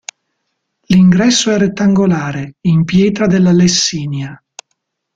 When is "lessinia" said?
3.51-4.43